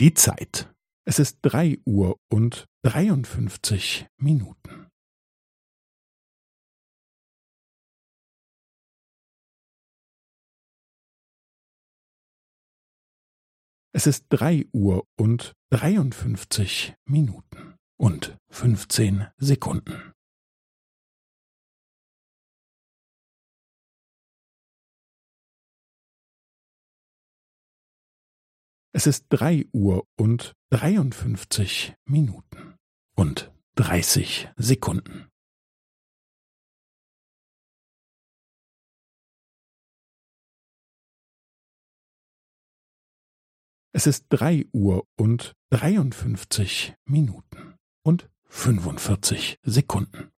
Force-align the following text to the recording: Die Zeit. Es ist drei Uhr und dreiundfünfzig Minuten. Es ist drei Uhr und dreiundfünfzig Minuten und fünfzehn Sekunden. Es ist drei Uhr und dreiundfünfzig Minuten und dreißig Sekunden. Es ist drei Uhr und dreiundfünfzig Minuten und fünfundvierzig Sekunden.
Die 0.00 0.14
Zeit. 0.14 0.72
Es 1.04 1.18
ist 1.18 1.40
drei 1.42 1.76
Uhr 1.84 2.20
und 2.30 2.66
dreiundfünfzig 2.84 4.06
Minuten. 4.16 4.86
Es 13.92 14.06
ist 14.06 14.26
drei 14.28 14.66
Uhr 14.72 15.04
und 15.18 15.54
dreiundfünfzig 15.72 16.94
Minuten 17.04 17.74
und 17.96 18.36
fünfzehn 18.52 19.26
Sekunden. 19.38 20.07
Es 28.98 29.06
ist 29.06 29.26
drei 29.28 29.64
Uhr 29.72 30.08
und 30.16 30.54
dreiundfünfzig 30.70 31.94
Minuten 32.04 32.74
und 33.14 33.52
dreißig 33.76 34.48
Sekunden. 34.56 35.28
Es 43.92 44.08
ist 44.08 44.26
drei 44.30 44.66
Uhr 44.72 45.06
und 45.16 45.52
dreiundfünfzig 45.70 46.96
Minuten 47.04 47.76
und 48.04 48.28
fünfundvierzig 48.48 49.60
Sekunden. 49.62 50.32